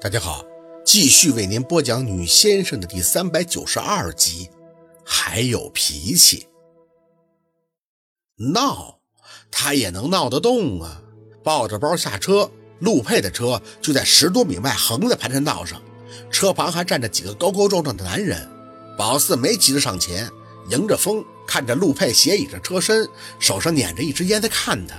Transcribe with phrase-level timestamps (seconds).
[0.00, 0.44] 大家好，
[0.84, 4.48] 继续为您播讲《女先生》的第三百九十二集。
[5.04, 6.46] 还有脾气，
[8.36, 9.00] 闹，
[9.50, 11.02] 他也能闹得动啊！
[11.42, 12.48] 抱着包下车，
[12.78, 15.82] 陆佩的车就在十多米外横在盘山道上，
[16.30, 18.48] 车旁还站着几个高高壮壮的男人。
[18.96, 20.30] 宝四没急着上前，
[20.70, 23.08] 迎着风看着陆佩斜倚着车身，
[23.40, 24.94] 手上捻着一支烟在看他。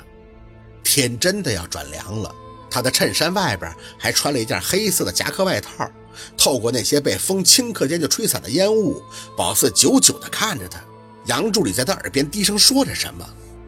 [0.84, 2.36] 天真的要转凉了。
[2.70, 5.90] 他的衬衫外边还穿了一件黑色的夹克外套，
[6.38, 9.02] 透过那些被风顷刻间就吹散的烟雾，
[9.36, 10.80] 宝四久久地看着他。
[11.26, 13.28] 杨助理在他耳边低声说着什么，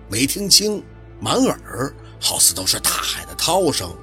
[0.10, 0.84] 没听清，
[1.20, 3.96] 满耳好似都是大海的涛声，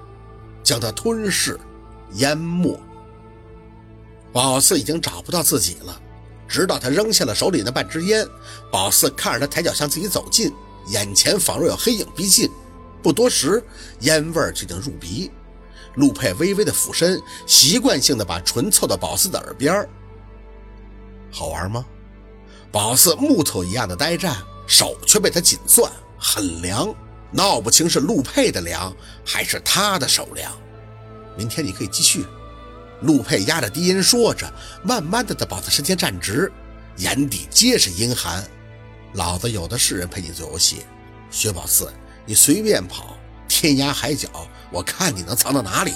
[0.63, 1.59] 将他吞噬、
[2.15, 2.79] 淹没。
[4.33, 6.01] 宝四已经找不到自己了，
[6.47, 8.27] 直到他扔下了手里那半支烟，
[8.71, 10.53] 宝四看着他抬脚向自己走近，
[10.89, 12.49] 眼前仿若有黑影逼近。
[13.03, 13.63] 不多时，
[14.01, 15.31] 烟味就已经入鼻。
[15.95, 19.89] 陆佩微微的俯身，习惯性的把唇凑到宝四的耳边
[21.31, 21.85] 好玩吗？
[22.71, 26.95] 宝四木头一样的呆站，手却被他紧攥，很凉，
[27.33, 30.53] 闹不清是陆佩的凉，还是他的手凉。
[31.37, 32.25] 明天你可以继续。
[33.03, 36.53] 陆佩压着低音说着，慢慢的在宝四身前站直，
[36.97, 38.45] 眼底皆是阴寒。
[39.15, 40.85] 老子有的是人陪你做游戏，
[41.31, 41.91] 薛宝四。
[42.29, 43.17] 你随便跑，
[43.49, 44.29] 天涯海角，
[44.71, 45.95] 我看你能藏到哪里？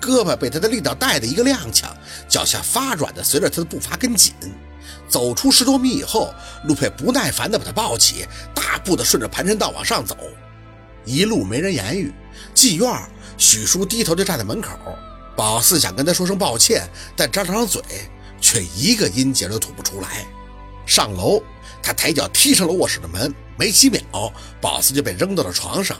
[0.00, 1.86] 胳膊被他的力道带的一个踉跄，
[2.28, 4.32] 脚下发软的随着他的步伐跟紧。
[5.08, 6.32] 走出十多米以后，
[6.66, 10.16] 陆佩不耐烦的把他抱起，大步的顺着盘山道往上走。
[11.04, 12.14] 一路没人言语，
[12.54, 13.02] 妓院，
[13.36, 14.78] 许叔低头就站在门口。
[15.34, 17.82] 宝四想跟他说声抱歉，但张张嘴，
[18.40, 20.24] 却一个音节都吐不出来。
[20.86, 21.42] 上楼，
[21.82, 23.34] 他抬脚踢上了卧室的门。
[23.58, 24.00] 没几秒，
[24.60, 25.96] 宝四就被扔到了床上。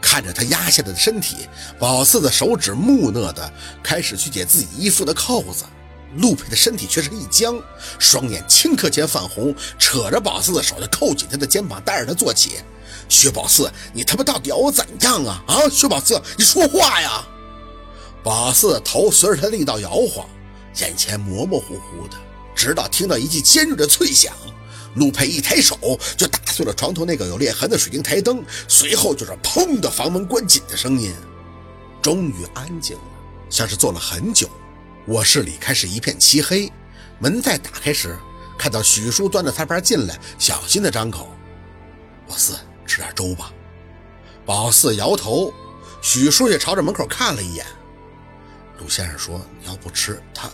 [0.00, 5.64] 看着他压下来的身体，宝四的手指木讷的开始去解自己衣服的扣子。
[6.16, 7.58] 陆佩的身体却是一僵，
[7.98, 12.56] 双眼顷刻间泛红，扯着宝四的手就扣紧他的肩膀，带着他坐起。
[13.08, 15.42] 薛宝四，你他妈到底要我怎样啊？
[15.46, 17.26] 啊，薛宝四，你说话呀！
[18.22, 20.26] 宝四的头随着他力道摇晃，
[20.80, 22.16] 眼前模模糊糊的，
[22.62, 24.32] 直到听到一记尖锐的脆响。
[24.94, 25.76] 陆佩一抬手
[26.16, 31.12] 就打碎了床头那个有裂痕的水晶台灯，随后就是“砰”的房门关紧的声音。
[32.00, 33.02] 终于安静了，
[33.50, 34.48] 像是坐了很久。
[35.08, 36.70] 卧室里开始一片漆黑。
[37.18, 38.16] 门再打开时，
[38.56, 41.32] 看到许叔端着菜盘进来，小心的张口
[42.28, 42.54] ：“宝四，
[42.86, 43.52] 吃点粥吧。”
[44.46, 45.52] 宝四摇头。
[46.00, 47.66] 许叔也朝着门口看了一眼。
[48.78, 50.48] 陆先生说：“你要不吃，他……”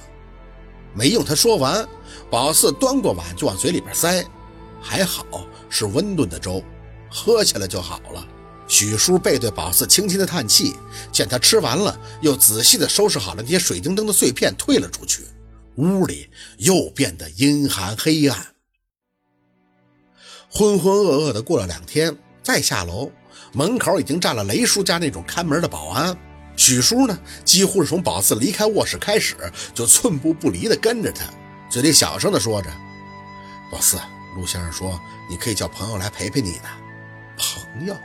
[0.99, 1.89] 没用，他说完，
[2.29, 4.27] 宝四端过碗就往嘴里边塞，
[4.83, 5.25] 还好
[5.71, 6.61] 是温炖的粥，
[7.09, 8.27] 喝起来就好了。
[8.67, 10.75] 许叔背对宝四轻轻的叹气，
[11.13, 15.23] 见他吃完了，又仔细的收拾好了那些水晶灯的碎片，退了出去。
[15.77, 18.37] 屋里又变得阴寒黑暗。
[20.51, 23.13] 浑浑噩噩的过了两天，再下楼，
[23.53, 26.19] 门口已经站了雷叔家那种看门的保安。
[26.59, 29.37] 许叔呢，几乎是从宝四离开卧室开始，
[29.73, 31.25] 就寸步不离地跟着他，
[31.71, 32.69] 嘴里小声地说着
[33.71, 33.97] ：“宝四，
[34.35, 36.65] 陆先生说你可以叫朋友来陪陪你的。”
[37.39, 37.97] 朋友，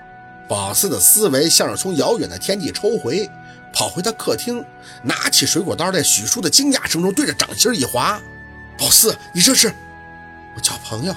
[0.48, 3.28] 宝四的思维像是从遥远的天际抽回，
[3.74, 4.64] 跑回到客厅，
[5.02, 8.22] 拿起水果刀，在许叔的惊讶声中对着掌心一划
[8.78, 9.74] ：“宝四，你这是？
[10.56, 11.16] 我叫朋友。”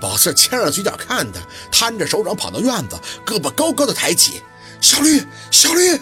[0.00, 1.40] 宝四牵着嘴角看他，
[1.72, 4.40] 摊着手掌跑到院子，胳膊高高的抬起
[4.80, 5.20] ：“小绿，
[5.50, 5.98] 小绿。”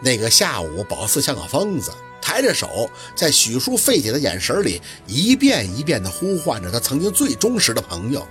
[0.00, 8.26] 那个下午，宝四像个疯子，抬着手，在许叔费解的眼神里，一遍一遍地呼唤着他曾经最忠实的朋友。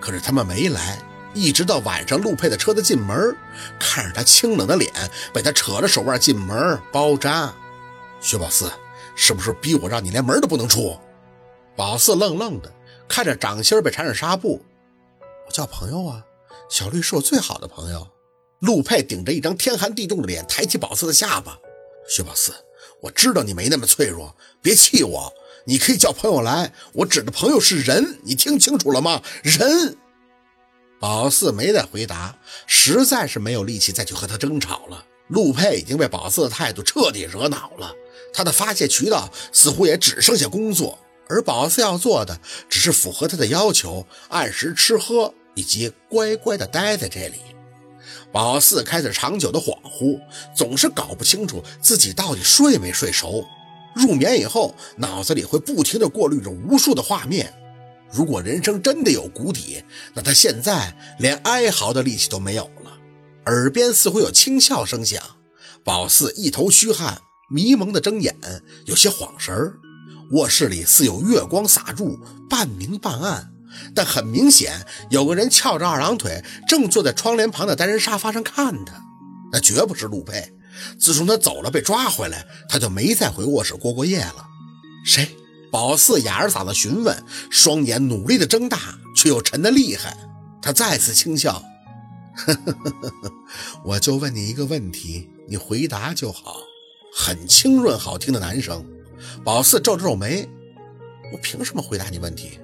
[0.00, 0.98] 可是他们没来，
[1.32, 3.36] 一直到晚上，陆佩的车子进门，
[3.78, 4.92] 看着他清冷的脸，
[5.32, 7.54] 被他扯着手腕进门包扎。
[8.20, 8.70] 薛宝四，
[9.14, 10.98] 是不是逼我让你连门都不能出？
[11.76, 12.72] 宝四愣愣的
[13.08, 14.60] 看着掌心被缠上纱布，
[15.46, 16.22] 我叫朋友啊，
[16.68, 18.06] 小绿是我最好的朋友。
[18.62, 21.58] 陆佩顶着一张天寒地冻的脸，抬起宝四的下巴
[22.08, 22.52] ：“薛宝四，
[23.00, 25.32] 我知道你没那么脆弱，别气我。
[25.64, 29.20] 你可以叫朋友来，我指的朋友是人，你听清楚了吗？
[29.42, 29.96] 人。”
[31.00, 32.38] 宝四没再回答，
[32.68, 35.04] 实在是没有力气再去和他争吵了。
[35.26, 37.92] 陆佩已经被宝四的态度彻底惹恼了，
[38.32, 40.96] 他的发泄渠道似乎也只剩下工作，
[41.28, 42.38] 而宝四要做的
[42.68, 47.38] 只是符合他的要求，按时吃喝，以及乖乖的待在这里。
[48.32, 50.18] 宝四开始长久的恍惚，
[50.56, 53.46] 总是搞不清楚自己到底睡没睡熟。
[53.94, 57.52] 入眠以后，脑子里会不停地过滤着无数的画面。
[58.10, 59.84] 如果人生真的有谷底，
[60.14, 62.98] 那他现在连哀嚎的力气都没有了。
[63.46, 65.22] 耳边似乎有轻笑声响，
[65.84, 67.20] 宝四一头虚汗，
[67.50, 68.34] 迷蒙的睁眼，
[68.86, 69.74] 有些晃神儿。
[70.30, 72.18] 卧室里似有月光洒入，
[72.48, 73.51] 半明半暗，
[73.94, 78.94] 但很明显有个人翘着二郎腿，正坐在窗帘旁的单人沙发上看他。
[79.52, 80.54] 那绝不是陆佩。
[80.98, 84.46] 自从他走了，被抓回来，他就没再回卧室过过夜了。
[85.04, 85.36] 谁？
[85.70, 88.78] 宝四哑着嗓子询问，双眼努力的睁大，
[89.16, 90.14] 却又沉得厉害。
[90.60, 91.62] 他再次轻笑
[92.36, 93.32] ：“呵呵呵呵呵，
[93.84, 96.56] 我就问你一个问题，你回答就好。”
[97.16, 98.84] 很清润好听的男声。
[99.44, 100.46] 宝四皱着皱眉
[101.32, 102.58] ：“我凭什么回答你问题？”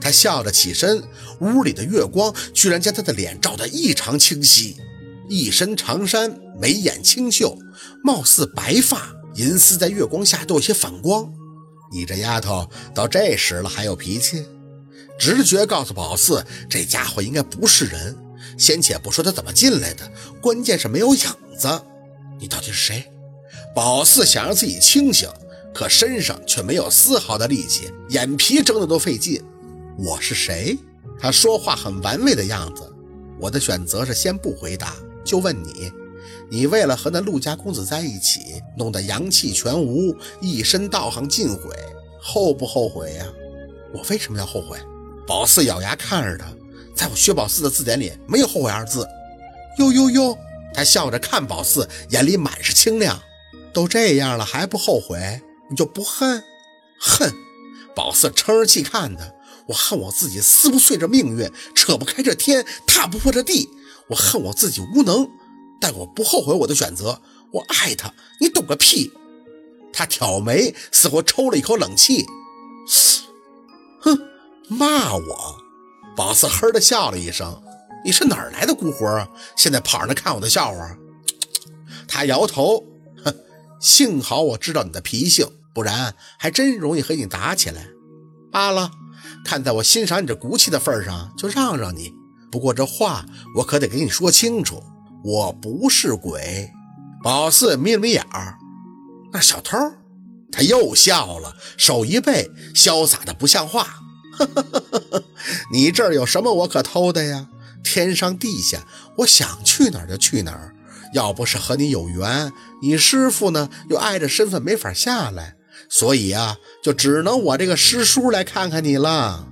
[0.00, 1.02] 他笑着起身，
[1.40, 4.76] 屋里的月光居然将他的脸照得异常清晰。
[5.28, 7.58] 一身长衫，眉眼清秀，
[8.02, 11.32] 貌似白发，银丝在月光下都有些反光。
[11.92, 14.44] 你这丫头到这时了还有脾气？
[15.18, 18.16] 直觉告诉宝四，这家伙应该不是人。
[18.58, 21.20] 先且不说他怎么进来的，关键是没有影
[21.58, 21.68] 子。
[22.38, 23.10] 你到底是谁？
[23.74, 25.28] 宝四想让自己清醒，
[25.74, 29.42] 可身上却没有丝毫的力气，眼皮睁得都费劲。
[29.98, 30.78] 我是谁？
[31.18, 32.92] 他说话很玩味的样子。
[33.40, 34.94] 我的选择是先不回答。
[35.24, 35.90] 就问你，
[36.50, 41.74] 你为了和那陆家公子在一起，弄得阳气全无，一身道行尽毁，
[42.20, 43.26] 后不后悔呀？
[43.92, 44.78] 我为什么要后悔？
[45.26, 46.46] 宝四咬牙看着他，
[46.94, 49.08] 在我薛宝四的字典里没有后悔二字。
[49.78, 50.38] 哟哟哟！
[50.74, 53.20] 他笑着看宝四，眼里满是清亮。
[53.72, 55.40] 都这样了还不后悔？
[55.68, 56.44] 你就不恨？
[57.00, 57.32] 恨！
[57.94, 59.24] 宝四撑着气看他，
[59.66, 63.68] 我恨我自己撕不碎这命运，扯不开这天，踏不破这地。
[64.08, 65.28] 我恨我自己无能，
[65.80, 67.20] 但我不后悔我的选择。
[67.52, 69.12] 我爱他，你懂个屁！
[69.92, 72.26] 他挑眉，似乎抽了一口冷气。
[74.00, 74.18] 哼，
[74.68, 75.56] 骂我！
[76.16, 77.62] 宝四呵的笑了一声。
[78.04, 79.28] 你是哪儿来的孤活啊？
[79.56, 80.96] 现在跑上来看我的笑话？
[82.06, 82.84] 他摇头，
[83.24, 83.34] 哼，
[83.80, 87.88] 幸好我知道你的脾性，不然还真容易和你打起来。
[88.52, 88.92] 罢了，
[89.44, 92.12] 看在我欣赏你这骨气的份上，就让让你。
[92.50, 93.26] 不过这话
[93.56, 94.82] 我可得给你说清楚，
[95.24, 96.70] 我不是鬼。
[97.22, 98.56] 宝四眯了眯眼儿，
[99.32, 99.76] 那小偷，
[100.52, 103.86] 他又笑了，手一背，潇洒的不像话。
[105.72, 107.48] 你这儿有什么我可偷的呀？
[107.82, 108.84] 天上地下，
[109.18, 110.74] 我想去哪儿就去哪儿。
[111.14, 112.52] 要不是和你有缘，
[112.82, 115.56] 你师傅呢又碍着身份没法下来，
[115.88, 119.48] 所以啊，就只能我这个师叔来看看你了。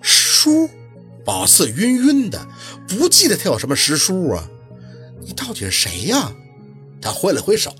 [0.00, 0.68] 叔。
[1.22, 2.48] 宝四晕晕的，
[2.88, 4.48] 不记得他有什么师叔啊？
[5.20, 6.32] 你到底是谁呀？
[7.00, 7.70] 他挥了挥手，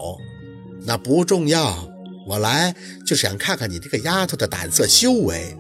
[0.85, 1.89] 那不重要。
[2.27, 2.75] 我来
[3.05, 5.57] 就是想看看你这个丫头的胆色修为。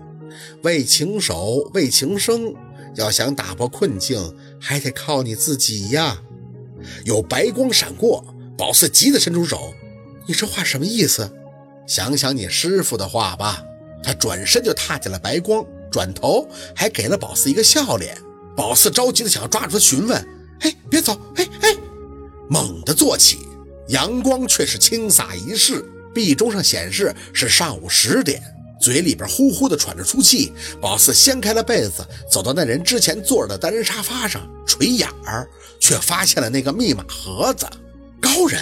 [0.62, 2.54] 为情守，为情生，
[2.96, 6.18] 要想打破困境，还得靠你自己呀。
[7.06, 8.22] 有白光闪过，
[8.58, 9.74] 宝四急得伸出手。
[10.26, 11.32] 你这话什么意思？
[11.86, 13.62] 想想你师傅的话吧。
[14.02, 15.64] 他转身就踏进了白光。
[15.90, 18.16] 转头还给了宝四一个笑脸，
[18.56, 20.24] 宝四着急的想要抓住他询问
[20.62, 21.20] ：“哎，别走！
[21.34, 21.76] 哎哎！”
[22.48, 23.38] 猛地坐起，
[23.88, 25.84] 阳光却是轻洒一世，
[26.14, 28.40] 壁钟上显示是上午十点，
[28.80, 30.52] 嘴里边呼呼的喘着粗气。
[30.80, 35.48] 宝四掀开了被子，走到那人之前坐着的单人沙发上，垂眼儿，
[35.80, 37.66] 却发现了那个密码盒子。
[38.20, 38.60] 高人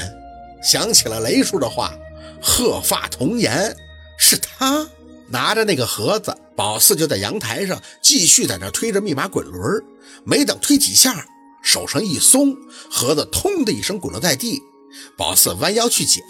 [0.62, 1.94] 想起了雷叔的话
[2.42, 3.76] ：“鹤发童颜，
[4.18, 4.88] 是他。”
[5.30, 9.84] 拿着那个盒子，宝四就在阳台上继续在那推着密码滚轮。
[10.24, 11.26] 没等推几下，
[11.62, 12.56] 手上一松，
[12.90, 14.62] 盒子“通”的一声滚落在地。
[15.18, 16.24] 宝四弯腰去捡，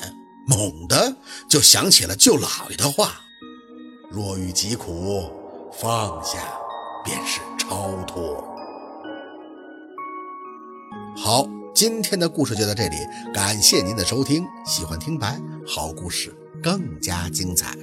[0.49, 1.15] 猛地
[1.49, 3.21] 就想起了舅老爷的话
[4.11, 5.31] ：“若遇疾苦，
[5.73, 6.39] 放下
[7.05, 8.45] 便是超脱。”
[11.17, 12.97] 好，今天的故事就到这里，
[13.33, 14.45] 感谢您的收听。
[14.67, 16.33] 喜欢听白，好故事
[16.63, 17.77] 更加精彩。